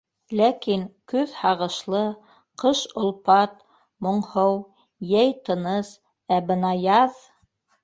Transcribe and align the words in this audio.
Ләкин 0.37 0.85
көҙ 1.11 1.35
һағышлы, 1.41 1.99
ҡыш 2.63 2.81
олпат, 3.03 3.55
моңһоу, 4.09 4.57
йәй 5.13 5.39
тыныс, 5.51 5.95
ә 6.39 6.43
бына 6.51 6.75
яҙ!.. 6.89 7.25